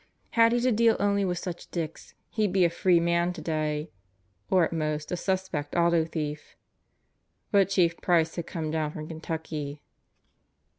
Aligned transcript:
Had 0.31 0.51
he 0.51 0.59
to 0.61 0.71
deal 0.71 0.97
only 0.99 1.23
with 1.23 1.37
such 1.37 1.69
dicks 1.69 2.15
he'd 2.31 2.51
be 2.51 2.65
a 2.65 2.71
free 2.71 2.99
man 2.99 3.33
today 3.33 3.91
or 4.49 4.63
at 4.65 4.73
most 4.73 5.11
a 5.11 5.15
suspect 5.15 5.75
auto 5.75 6.05
thief. 6.05 6.55
But 7.51 7.69
Chief 7.69 7.97
Price 8.01 8.35
had 8.35 8.47
come 8.47 8.71
down 8.71 8.93
from 8.93 9.07
Kentucky. 9.09 9.83